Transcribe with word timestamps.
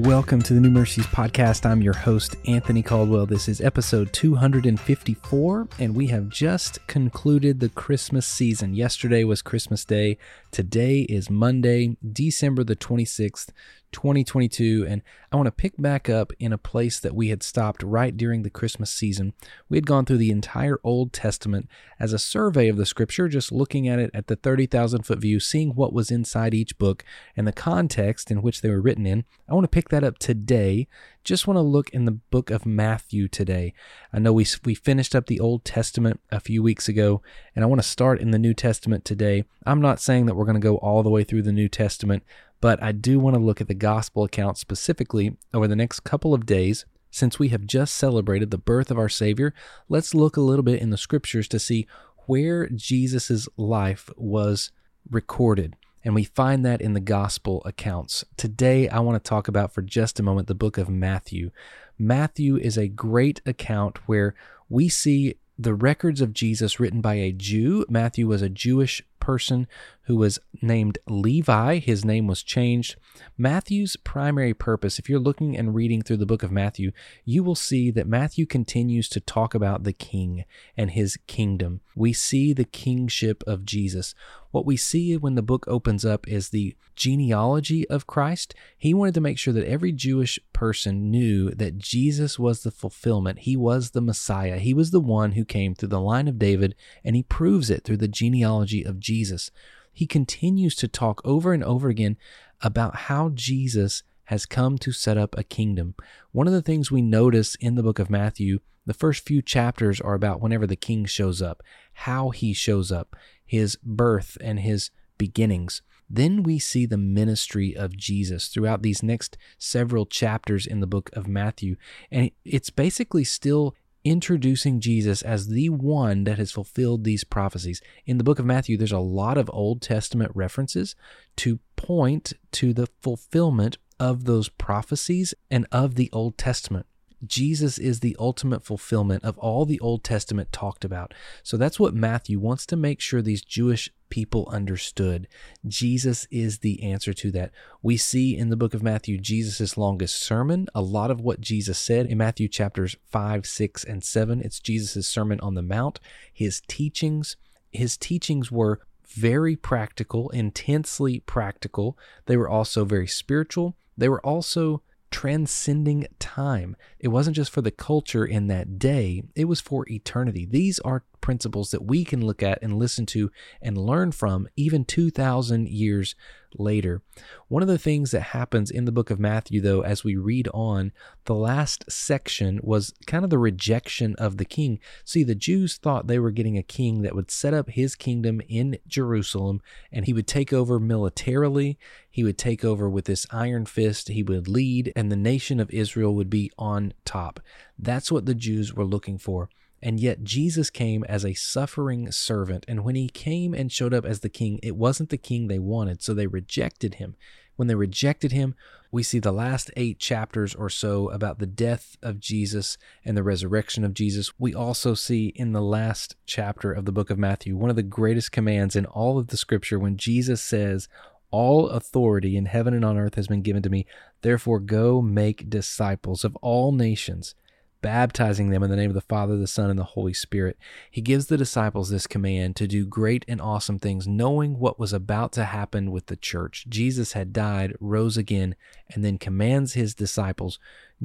Welcome 0.00 0.40
to 0.42 0.54
the 0.54 0.60
New 0.60 0.70
Mercies 0.70 1.06
Podcast. 1.08 1.66
I'm 1.66 1.82
your 1.82 1.92
host, 1.92 2.34
Anthony 2.46 2.82
Caldwell. 2.82 3.26
This 3.26 3.50
is 3.50 3.60
episode 3.60 4.14
254, 4.14 5.68
and 5.78 5.94
we 5.94 6.06
have 6.06 6.30
just 6.30 6.84
concluded 6.86 7.60
the 7.60 7.68
Christmas 7.68 8.26
season. 8.26 8.72
Yesterday 8.72 9.24
was 9.24 9.42
Christmas 9.42 9.84
Day. 9.84 10.16
Today 10.52 11.00
is 11.00 11.28
Monday, 11.28 11.98
December 12.12 12.64
the 12.64 12.76
26th, 12.76 13.50
2022, 13.92 14.86
and 14.88 15.02
I 15.32 15.36
want 15.36 15.46
to 15.46 15.52
pick 15.52 15.74
back 15.78 16.08
up 16.08 16.32
in 16.38 16.52
a 16.52 16.58
place 16.58 16.98
that 17.00 17.14
we 17.14 17.28
had 17.28 17.42
stopped 17.42 17.82
right 17.82 18.16
during 18.16 18.42
the 18.42 18.50
Christmas 18.50 18.90
season. 18.90 19.32
We 19.68 19.76
had 19.76 19.86
gone 19.86 20.04
through 20.04 20.18
the 20.18 20.30
entire 20.30 20.78
Old 20.82 21.12
Testament 21.12 21.68
as 21.98 22.12
a 22.12 22.18
survey 22.18 22.68
of 22.68 22.76
the 22.76 22.86
scripture, 22.86 23.28
just 23.28 23.52
looking 23.52 23.88
at 23.88 23.98
it 23.98 24.10
at 24.12 24.26
the 24.26 24.36
30,000 24.36 25.02
foot 25.02 25.18
view, 25.20 25.38
seeing 25.38 25.70
what 25.70 25.92
was 25.92 26.10
inside 26.10 26.54
each 26.54 26.78
book 26.78 27.04
and 27.36 27.46
the 27.46 27.52
context 27.52 28.30
in 28.30 28.42
which 28.42 28.60
they 28.60 28.70
were 28.70 28.80
written 28.80 29.06
in. 29.06 29.24
I 29.48 29.54
want 29.54 29.64
to 29.64 29.68
pick 29.68 29.88
that 29.90 30.04
up 30.04 30.18
today. 30.18 30.88
Just 31.22 31.46
want 31.46 31.58
to 31.58 31.62
look 31.62 31.90
in 31.90 32.06
the 32.06 32.12
book 32.12 32.50
of 32.50 32.64
Matthew 32.64 33.28
today. 33.28 33.74
I 34.12 34.18
know 34.18 34.32
we, 34.32 34.46
we 34.64 34.74
finished 34.74 35.14
up 35.14 35.26
the 35.26 35.40
Old 35.40 35.64
Testament 35.64 36.20
a 36.30 36.40
few 36.40 36.62
weeks 36.62 36.88
ago, 36.88 37.22
and 37.54 37.62
I 37.62 37.68
want 37.68 37.82
to 37.82 37.86
start 37.86 38.20
in 38.20 38.30
the 38.30 38.38
New 38.38 38.54
Testament 38.54 39.04
today. 39.04 39.44
I'm 39.66 39.82
not 39.82 40.00
saying 40.00 40.26
that 40.26 40.34
we're 40.34 40.46
going 40.46 40.54
to 40.54 40.60
go 40.60 40.76
all 40.78 41.02
the 41.02 41.10
way 41.10 41.24
through 41.24 41.42
the 41.42 41.52
New 41.52 41.68
Testament 41.68 42.24
but 42.60 42.82
I 42.82 42.92
do 42.92 43.18
want 43.18 43.34
to 43.34 43.42
look 43.42 43.60
at 43.60 43.68
the 43.68 43.74
gospel 43.74 44.24
account 44.24 44.58
specifically 44.58 45.36
over 45.52 45.66
the 45.66 45.76
next 45.76 46.00
couple 46.00 46.34
of 46.34 46.46
days. 46.46 46.84
Since 47.10 47.38
we 47.38 47.48
have 47.48 47.66
just 47.66 47.94
celebrated 47.94 48.50
the 48.50 48.58
birth 48.58 48.90
of 48.90 48.98
our 48.98 49.08
Savior, 49.08 49.52
let's 49.88 50.14
look 50.14 50.36
a 50.36 50.42
little 50.42 50.62
bit 50.62 50.80
in 50.80 50.90
the 50.90 50.96
scriptures 50.96 51.48
to 51.48 51.58
see 51.58 51.86
where 52.26 52.68
Jesus' 52.68 53.48
life 53.56 54.10
was 54.16 54.70
recorded. 55.10 55.76
And 56.04 56.14
we 56.14 56.24
find 56.24 56.64
that 56.64 56.80
in 56.80 56.92
the 56.92 57.00
gospel 57.00 57.62
accounts. 57.64 58.24
Today, 58.36 58.88
I 58.88 59.00
want 59.00 59.22
to 59.22 59.28
talk 59.28 59.48
about 59.48 59.72
for 59.72 59.82
just 59.82 60.20
a 60.20 60.22
moment 60.22 60.46
the 60.46 60.54
book 60.54 60.78
of 60.78 60.88
Matthew. 60.88 61.50
Matthew 61.98 62.56
is 62.56 62.78
a 62.78 62.88
great 62.88 63.42
account 63.44 63.98
where 64.08 64.34
we 64.68 64.88
see 64.88 65.34
the 65.58 65.74
records 65.74 66.22
of 66.22 66.32
Jesus 66.32 66.80
written 66.80 67.00
by 67.00 67.14
a 67.14 67.32
Jew. 67.32 67.84
Matthew 67.88 68.26
was 68.26 68.40
a 68.40 68.48
Jewish 68.48 69.02
person 69.20 69.68
who 70.04 70.16
was 70.16 70.40
named 70.60 70.98
Levi. 71.06 71.78
His 71.78 72.04
name 72.04 72.26
was 72.26 72.42
changed. 72.42 72.96
Matthew's 73.38 73.96
primary 73.96 74.54
purpose, 74.54 74.98
if 74.98 75.08
you're 75.08 75.20
looking 75.20 75.56
and 75.56 75.74
reading 75.74 76.02
through 76.02 76.16
the 76.16 76.26
book 76.26 76.42
of 76.42 76.50
Matthew, 76.50 76.90
you 77.24 77.44
will 77.44 77.54
see 77.54 77.90
that 77.92 78.08
Matthew 78.08 78.46
continues 78.46 79.08
to 79.10 79.20
talk 79.20 79.54
about 79.54 79.84
the 79.84 79.92
king 79.92 80.44
and 80.76 80.90
his 80.90 81.16
kingdom. 81.26 81.80
We 81.94 82.12
see 82.12 82.52
the 82.52 82.64
kingship 82.64 83.44
of 83.46 83.64
Jesus. 83.64 84.14
What 84.50 84.66
we 84.66 84.76
see 84.76 85.16
when 85.16 85.36
the 85.36 85.42
book 85.42 85.64
opens 85.68 86.04
up 86.04 86.26
is 86.26 86.48
the 86.48 86.74
genealogy 86.96 87.88
of 87.88 88.06
Christ. 88.06 88.54
He 88.76 88.92
wanted 88.94 89.14
to 89.14 89.20
make 89.20 89.38
sure 89.38 89.54
that 89.54 89.66
every 89.66 89.92
Jewish 89.92 90.40
person 90.60 91.10
knew 91.10 91.48
that 91.52 91.78
Jesus 91.78 92.38
was 92.38 92.62
the 92.62 92.70
fulfillment. 92.70 93.38
He 93.38 93.56
was 93.56 93.92
the 93.92 94.02
Messiah. 94.02 94.58
He 94.58 94.74
was 94.74 94.90
the 94.90 95.00
one 95.00 95.32
who 95.32 95.46
came 95.46 95.74
through 95.74 95.88
the 95.88 95.98
line 95.98 96.28
of 96.28 96.38
David, 96.38 96.74
and 97.02 97.16
he 97.16 97.22
proves 97.22 97.70
it 97.70 97.82
through 97.82 97.96
the 97.96 98.06
genealogy 98.06 98.84
of 98.84 99.00
Jesus. 99.00 99.50
He 99.90 100.06
continues 100.06 100.74
to 100.74 100.86
talk 100.86 101.22
over 101.24 101.54
and 101.54 101.64
over 101.64 101.88
again 101.88 102.18
about 102.60 102.94
how 102.94 103.30
Jesus 103.30 104.02
has 104.24 104.44
come 104.44 104.76
to 104.76 104.92
set 104.92 105.16
up 105.16 105.34
a 105.38 105.44
kingdom. 105.44 105.94
One 106.30 106.46
of 106.46 106.52
the 106.52 106.60
things 106.60 106.90
we 106.90 107.00
notice 107.00 107.54
in 107.54 107.76
the 107.76 107.82
book 107.82 107.98
of 107.98 108.10
Matthew, 108.10 108.58
the 108.84 108.92
first 108.92 109.24
few 109.24 109.40
chapters 109.40 109.98
are 109.98 110.12
about 110.12 110.42
whenever 110.42 110.66
the 110.66 110.76
king 110.76 111.06
shows 111.06 111.40
up, 111.40 111.62
how 112.04 112.28
he 112.28 112.52
shows 112.52 112.92
up, 112.92 113.16
his 113.46 113.76
birth 113.82 114.36
and 114.42 114.60
his 114.60 114.90
beginnings. 115.16 115.80
Then 116.10 116.42
we 116.42 116.58
see 116.58 116.86
the 116.86 116.98
ministry 116.98 117.76
of 117.76 117.96
Jesus 117.96 118.48
throughout 118.48 118.82
these 118.82 119.02
next 119.02 119.38
several 119.58 120.06
chapters 120.06 120.66
in 120.66 120.80
the 120.80 120.86
book 120.86 121.08
of 121.12 121.28
Matthew. 121.28 121.76
And 122.10 122.32
it's 122.44 122.70
basically 122.70 123.22
still 123.22 123.76
introducing 124.04 124.80
Jesus 124.80 125.22
as 125.22 125.48
the 125.48 125.68
one 125.68 126.24
that 126.24 126.38
has 126.38 126.50
fulfilled 126.50 127.04
these 127.04 127.22
prophecies. 127.22 127.80
In 128.06 128.18
the 128.18 128.24
book 128.24 128.38
of 128.38 128.46
Matthew, 128.46 128.76
there's 128.76 128.90
a 128.90 128.98
lot 128.98 129.38
of 129.38 129.50
Old 129.52 129.82
Testament 129.82 130.32
references 130.34 130.96
to 131.36 131.60
point 131.76 132.32
to 132.52 132.72
the 132.72 132.88
fulfillment 133.00 133.78
of 134.00 134.24
those 134.24 134.48
prophecies 134.48 135.34
and 135.50 135.66
of 135.70 135.94
the 135.94 136.10
Old 136.12 136.38
Testament. 136.38 136.86
Jesus 137.26 137.78
is 137.78 138.00
the 138.00 138.16
ultimate 138.18 138.64
fulfillment 138.64 139.24
of 139.24 139.38
all 139.38 139.66
the 139.66 139.80
Old 139.80 140.02
Testament 140.02 140.52
talked 140.52 140.84
about. 140.84 141.12
So 141.42 141.56
that's 141.56 141.78
what 141.78 141.94
Matthew 141.94 142.38
wants 142.38 142.64
to 142.66 142.76
make 142.76 143.00
sure 143.00 143.20
these 143.20 143.42
Jewish 143.42 143.90
people 144.08 144.48
understood. 144.50 145.28
Jesus 145.66 146.26
is 146.30 146.58
the 146.58 146.82
answer 146.82 147.12
to 147.14 147.30
that. 147.32 147.52
We 147.82 147.96
see 147.96 148.36
in 148.36 148.50
the 148.50 148.56
book 148.56 148.74
of 148.74 148.82
Matthew 148.82 149.18
Jesus' 149.18 149.76
longest 149.76 150.20
sermon. 150.20 150.66
A 150.74 150.82
lot 150.82 151.10
of 151.10 151.20
what 151.20 151.40
Jesus 151.40 151.78
said 151.78 152.06
in 152.06 152.18
Matthew 152.18 152.48
chapters 152.48 152.96
5, 153.06 153.46
6, 153.46 153.84
and 153.84 154.04
7, 154.04 154.40
it's 154.40 154.60
Jesus' 154.60 155.06
Sermon 155.06 155.40
on 155.40 155.54
the 155.54 155.62
Mount. 155.62 156.00
His 156.32 156.60
teachings, 156.68 157.36
his 157.70 157.96
teachings 157.96 158.50
were 158.50 158.80
very 159.06 159.56
practical, 159.56 160.30
intensely 160.30 161.20
practical. 161.20 161.98
They 162.26 162.36
were 162.36 162.48
also 162.48 162.84
very 162.84 163.06
spiritual. 163.06 163.76
They 163.96 164.08
were 164.08 164.24
also 164.24 164.82
transcending 165.10 166.06
time. 166.18 166.76
It 166.98 167.08
wasn't 167.08 167.36
just 167.36 167.50
for 167.50 167.60
the 167.62 167.70
culture 167.70 168.24
in 168.24 168.46
that 168.48 168.78
day, 168.78 169.22
it 169.34 169.46
was 169.46 169.60
for 169.60 169.88
eternity. 169.88 170.46
These 170.46 170.78
are 170.80 171.04
principles 171.20 171.70
that 171.70 171.84
we 171.84 172.04
can 172.04 172.24
look 172.24 172.42
at 172.42 172.58
and 172.62 172.78
listen 172.78 173.06
to 173.06 173.30
and 173.60 173.76
learn 173.76 174.12
from 174.12 174.48
even 174.56 174.84
2,000 174.84 175.68
years 175.68 176.14
later. 176.58 177.02
One 177.48 177.62
of 177.62 177.68
the 177.68 177.78
things 177.78 178.10
that 178.10 178.20
happens 178.20 178.70
in 178.70 178.84
the 178.84 178.92
book 178.92 179.10
of 179.10 179.20
Matthew, 179.20 179.60
though, 179.60 179.82
as 179.82 180.04
we 180.04 180.16
read 180.16 180.48
on, 180.52 180.92
the 181.24 181.34
last 181.34 181.90
section 181.90 182.60
was 182.62 182.92
kind 183.06 183.24
of 183.24 183.30
the 183.30 183.38
rejection 183.38 184.14
of 184.16 184.36
the 184.36 184.44
king. 184.44 184.80
See, 185.04 185.22
the 185.22 185.34
Jews 185.34 185.76
thought 185.76 186.06
they 186.06 186.18
were 186.18 186.30
getting 186.30 186.58
a 186.58 186.62
king 186.62 187.02
that 187.02 187.14
would 187.14 187.30
set 187.30 187.54
up 187.54 187.70
his 187.70 187.94
kingdom 187.94 188.40
in 188.48 188.78
Jerusalem 188.86 189.60
and 189.92 190.06
he 190.06 190.12
would 190.12 190.26
take 190.26 190.52
over 190.52 190.80
militarily. 190.80 191.78
He 192.10 192.24
would 192.24 192.38
take 192.38 192.64
over 192.64 192.88
with 192.88 193.04
this 193.04 193.26
iron 193.30 193.66
fist. 193.66 194.08
He 194.08 194.22
would 194.22 194.48
lead, 194.48 194.92
and 194.96 195.10
the 195.10 195.16
nation 195.16 195.60
of 195.60 195.70
Israel 195.70 196.14
would 196.14 196.30
be 196.30 196.50
on 196.58 196.92
top. 197.04 197.40
That's 197.78 198.10
what 198.10 198.26
the 198.26 198.34
Jews 198.34 198.74
were 198.74 198.84
looking 198.84 199.18
for. 199.18 199.48
And 199.82 199.98
yet 199.98 200.22
Jesus 200.22 200.68
came 200.70 201.04
as 201.04 201.24
a 201.24 201.34
suffering 201.34 202.12
servant. 202.12 202.64
And 202.68 202.84
when 202.84 202.96
he 202.96 203.08
came 203.08 203.54
and 203.54 203.72
showed 203.72 203.94
up 203.94 204.04
as 204.04 204.20
the 204.20 204.28
king, 204.28 204.60
it 204.62 204.76
wasn't 204.76 205.08
the 205.08 205.16
king 205.16 205.48
they 205.48 205.58
wanted. 205.58 206.02
So 206.02 206.12
they 206.12 206.26
rejected 206.26 206.94
him. 206.94 207.16
When 207.56 207.68
they 207.68 207.74
rejected 207.74 208.32
him, 208.32 208.54
we 208.90 209.02
see 209.02 209.18
the 209.18 209.32
last 209.32 209.70
eight 209.76 209.98
chapters 209.98 210.54
or 210.54 210.68
so 210.68 211.10
about 211.10 211.38
the 211.38 211.46
death 211.46 211.96
of 212.02 212.18
Jesus 212.18 212.76
and 213.04 213.16
the 213.16 213.22
resurrection 213.22 213.84
of 213.84 213.94
Jesus. 213.94 214.32
We 214.38 214.54
also 214.54 214.94
see 214.94 215.28
in 215.36 215.52
the 215.52 215.62
last 215.62 216.16
chapter 216.26 216.72
of 216.72 216.86
the 216.86 216.92
book 216.92 217.10
of 217.10 217.18
Matthew 217.18 217.56
one 217.56 217.70
of 217.70 217.76
the 217.76 217.82
greatest 217.82 218.32
commands 218.32 218.74
in 218.74 218.86
all 218.86 219.18
of 219.18 219.28
the 219.28 219.36
scripture 219.36 219.78
when 219.78 219.96
Jesus 219.96 220.42
says, 220.42 220.88
all 221.30 221.68
authority 221.68 222.36
in 222.36 222.46
heaven 222.46 222.74
and 222.74 222.84
on 222.84 222.98
earth 222.98 223.14
has 223.14 223.28
been 223.28 223.42
given 223.42 223.62
to 223.62 223.70
me. 223.70 223.86
Therefore, 224.22 224.58
go 224.58 225.00
make 225.00 225.48
disciples 225.48 226.24
of 226.24 226.36
all 226.36 226.72
nations, 226.72 227.34
baptizing 227.82 228.50
them 228.50 228.62
in 228.62 228.70
the 228.70 228.76
name 228.76 228.90
of 228.90 228.94
the 228.94 229.00
Father, 229.00 229.36
the 229.36 229.46
Son, 229.46 229.70
and 229.70 229.78
the 229.78 229.84
Holy 229.84 230.12
Spirit. 230.12 230.58
He 230.90 231.00
gives 231.00 231.26
the 231.26 231.36
disciples 231.36 231.90
this 231.90 232.06
command 232.06 232.56
to 232.56 232.66
do 232.66 232.86
great 232.86 233.24
and 233.28 233.40
awesome 233.40 233.78
things, 233.78 234.06
knowing 234.06 234.58
what 234.58 234.78
was 234.78 234.92
about 234.92 235.32
to 235.32 235.44
happen 235.44 235.90
with 235.90 236.06
the 236.06 236.16
church. 236.16 236.66
Jesus 236.68 237.12
had 237.12 237.32
died, 237.32 237.74
rose 237.80 238.16
again, 238.16 238.54
and 238.92 239.04
then 239.04 239.18
commands 239.18 239.74
his 239.74 239.94
disciples 239.94 240.58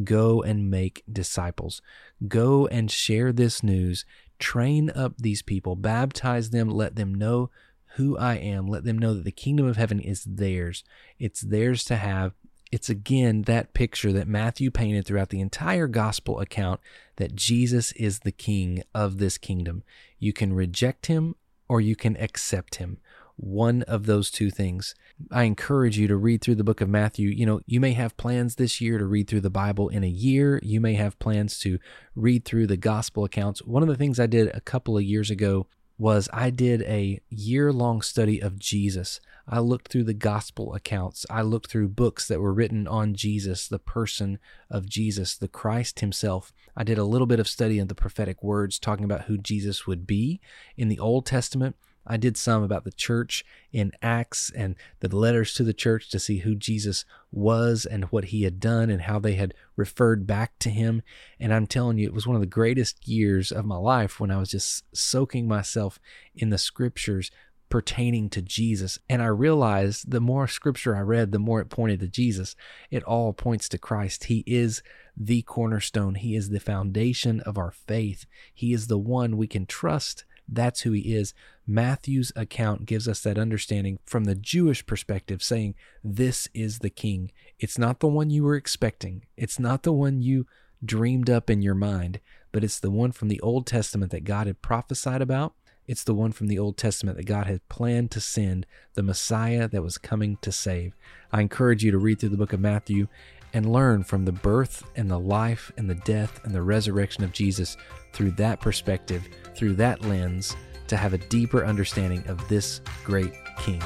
go 0.04 0.42
and 0.42 0.70
make 0.70 1.04
disciples. 1.12 1.82
Go 2.28 2.68
and 2.68 2.92
share 2.92 3.32
this 3.32 3.64
news. 3.64 4.06
Train 4.40 4.90
up 4.90 5.14
these 5.18 5.42
people, 5.42 5.76
baptize 5.76 6.50
them, 6.50 6.70
let 6.70 6.96
them 6.96 7.16
know 7.16 7.50
who 7.96 8.18
I 8.18 8.36
am. 8.36 8.68
Let 8.68 8.84
them 8.84 8.98
know 8.98 9.14
that 9.14 9.24
the 9.24 9.32
kingdom 9.32 9.66
of 9.66 9.78
heaven 9.78 10.00
is 10.00 10.26
theirs. 10.26 10.84
It's 11.18 11.42
theirs 11.42 11.84
to 11.86 11.96
have. 11.96 12.34
It's 12.72 12.90
again 12.90 13.44
that 13.44 13.74
picture 13.74 14.12
that 14.14 14.28
Matthew 14.28 14.72
painted 14.72 15.06
throughout 15.06 15.30
the 15.30 15.40
entire 15.40 15.88
gospel 15.88 16.40
account 16.40 16.82
that 17.18 17.36
Jesus 17.36 17.92
is 17.94 18.20
the 18.20 18.32
king 18.32 18.84
of 18.94 19.18
this 19.18 19.38
kingdom. 19.38 19.84
You 20.20 20.34
can 20.34 20.54
reject 20.54 21.06
him 21.06 21.36
or 21.70 21.80
you 21.82 21.96
can 21.96 22.18
accept 22.18 22.76
him. 22.76 22.98
One 23.38 23.82
of 23.84 24.06
those 24.06 24.32
two 24.32 24.50
things. 24.50 24.96
I 25.30 25.44
encourage 25.44 25.98
you 25.98 26.08
to 26.08 26.16
read 26.16 26.42
through 26.42 26.56
the 26.56 26.64
book 26.64 26.80
of 26.80 26.90
Matthew. 26.90 27.30
You 27.30 27.46
know, 27.46 27.60
you 27.66 27.80
may 27.80 27.92
have 27.94 28.16
plans 28.18 28.56
this 28.56 28.80
year 28.80 28.98
to 28.98 29.06
read 29.06 29.28
through 29.28 29.42
the 29.42 29.50
Bible 29.50 29.90
in 29.90 30.04
a 30.04 30.10
year. 30.10 30.60
You 30.64 30.80
may 30.80 30.94
have 30.94 31.20
plans 31.20 31.60
to 31.60 31.78
read 32.16 32.46
through 32.46 32.68
the 32.68 32.78
gospel 32.78 33.26
accounts. 33.26 33.62
One 33.62 33.84
of 33.84 33.90
the 33.90 33.98
things 33.98 34.20
I 34.20 34.28
did 34.28 34.56
a 34.56 34.62
couple 34.62 34.98
of 34.98 35.04
years 35.04 35.30
ago 35.30 35.68
was 35.98 36.28
I 36.34 36.50
did 36.50 36.82
a 36.84 37.22
year 37.30 37.72
long 37.72 38.02
study 38.02 38.42
of 38.42 38.60
Jesus. 38.60 39.20
I 39.48 39.60
looked 39.60 39.92
through 39.92 40.06
the 40.06 40.14
gospel 40.14 40.74
accounts. 40.74 41.26
I 41.30 41.42
looked 41.42 41.70
through 41.70 41.90
books 41.90 42.28
that 42.28 42.42
were 42.42 42.54
written 42.54 42.88
on 42.88 43.14
Jesus, 43.14 43.68
the 43.68 43.80
person 43.80 44.40
of 44.70 44.90
Jesus, 44.90 45.38
the 45.38 45.48
Christ 45.48 46.00
himself. 46.00 46.52
I 46.76 46.84
did 46.84 46.98
a 46.98 47.04
little 47.04 47.28
bit 47.28 47.40
of 47.40 47.48
study 47.48 47.80
of 47.80 47.88
the 47.88 47.96
prophetic 47.96 48.44
words 48.44 48.80
talking 48.80 49.06
about 49.06 49.24
who 49.24 49.38
Jesus 49.38 49.86
would 49.86 50.08
be 50.08 50.42
in 50.76 50.90
the 50.90 51.00
Old 51.00 51.26
Testament. 51.26 51.76
I 52.06 52.18
did 52.18 52.38
some 52.38 52.64
about 52.64 52.84
the 52.84 52.92
church 52.92 53.44
in 53.72 53.92
Acts 54.02 54.52
and 54.56 54.76
the 55.00 55.16
letters 55.16 55.54
to 55.56 55.64
the 55.64 55.74
church 55.74 56.10
to 56.10 56.20
see 56.20 56.40
who 56.40 56.56
Jesus 56.56 57.06
was 57.32 57.86
and 57.86 58.06
what 58.06 58.26
he 58.26 58.44
had 58.44 58.60
done 58.60 58.90
and 58.90 59.04
how 59.04 59.20
they 59.20 59.34
had 59.34 59.54
referred 59.76 60.28
back 60.28 60.58
to 60.60 60.70
him. 60.70 61.02
And 61.40 61.54
I'm 61.54 61.68
telling 61.68 61.98
you, 61.98 62.08
it 62.08 62.14
was 62.14 62.28
one 62.28 62.36
of 62.36 62.42
the 62.42 62.48
greatest 62.48 63.08
years 63.08 63.52
of 63.52 63.66
my 63.66 63.78
life 63.78 64.20
when 64.20 64.32
I 64.32 64.38
was 64.38 64.50
just 64.50 64.84
soaking 64.96 65.48
myself 65.48 66.00
in 66.36 66.50
the 66.50 66.58
scriptures 66.58 67.32
pertaining 67.70 68.30
to 68.30 68.42
Jesus. 68.42 69.00
And 69.10 69.22
I 69.22 69.28
realized 69.28 70.12
the 70.12 70.22
more 70.22 70.48
scripture 70.48 70.96
I 70.96 71.02
read, 71.02 71.32
the 71.32 71.40
more 71.40 71.60
it 71.60 71.70
pointed 71.70 72.00
to 72.02 72.08
Jesus. 72.08 72.56
It 72.92 73.04
all 73.04 73.34
points 73.34 73.68
to 73.70 73.78
Christ. 73.78 74.26
He 74.26 74.44
is 74.46 74.82
the 75.18 75.42
cornerstone, 75.44 76.16
He 76.16 76.36
is 76.36 76.50
the 76.50 76.60
foundation 76.60 77.40
of 77.42 77.58
our 77.58 77.72
faith. 77.72 78.26
He 78.54 78.74
is 78.74 78.88
the 78.88 78.98
one 78.98 79.38
we 79.38 79.48
can 79.48 79.66
trust. 79.66 80.26
That's 80.48 80.82
who 80.82 80.92
He 80.92 81.16
is. 81.16 81.34
Matthew's 81.68 82.32
account 82.36 82.86
gives 82.86 83.08
us 83.08 83.22
that 83.22 83.38
understanding 83.38 84.00
from 84.06 84.26
the 84.26 84.36
Jewish 84.36 84.86
perspective, 84.86 85.42
saying, 85.42 85.76
This 86.04 86.48
is 86.54 86.80
the 86.80 86.90
King. 86.90 87.32
It's 87.60 87.78
not 87.78 88.00
the 88.00 88.08
one 88.08 88.30
you 88.30 88.44
were 88.44 88.56
expecting, 88.56 89.26
it's 89.38 89.60
not 89.60 89.84
the 89.84 89.94
one 89.94 90.22
you 90.22 90.46
dreamed 90.84 91.30
up 91.30 91.50
in 91.50 91.62
your 91.62 91.76
mind, 91.76 92.20
but 92.52 92.64
it's 92.64 92.80
the 92.80 92.92
one 92.92 93.12
from 93.12 93.28
the 93.28 93.42
Old 93.42 93.66
Testament 93.66 94.12
that 94.12 94.24
God 94.24 94.48
had 94.48 94.62
prophesied 94.62 95.22
about 95.22 95.54
it's 95.88 96.04
the 96.04 96.16
one 96.16 96.32
from 96.32 96.48
the 96.48 96.58
Old 96.58 96.78
Testament 96.78 97.18
that 97.18 97.26
God 97.26 97.46
had 97.46 97.68
planned 97.70 98.10
to 98.12 98.20
send, 98.20 98.66
the 98.96 99.04
Messiah 99.04 99.68
that 99.68 99.84
was 99.84 99.98
coming 99.98 100.38
to 100.42 100.52
save. 100.52 100.96
I 101.32 101.42
encourage 101.42 101.84
you 101.84 101.92
to 101.92 101.98
read 101.98 102.20
through 102.20 102.30
the 102.30 102.38
book 102.38 102.54
of 102.54 102.60
Matthew 102.60 103.08
and 103.56 103.72
learn 103.72 104.04
from 104.04 104.26
the 104.26 104.34
birth 104.34 104.84
and 104.98 105.10
the 105.10 105.18
life 105.18 105.72
and 105.78 105.90
the 105.90 105.96
death 105.96 106.42
and 106.44 106.54
the 106.54 106.62
resurrection 106.62 107.24
of 107.24 107.32
Jesus 107.32 107.78
through 108.12 108.32
that 108.32 108.60
perspective, 108.60 109.24
through 109.56 109.74
that 109.74 110.02
lens, 110.02 110.58
to 110.88 110.98
have 110.98 111.14
a 111.14 111.18
deeper 111.18 111.66
understanding 111.66 112.22
of 112.28 112.46
this 112.50 112.82
great 113.06 113.34
King. 113.58 113.82